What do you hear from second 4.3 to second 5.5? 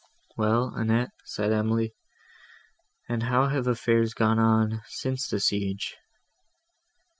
on, since the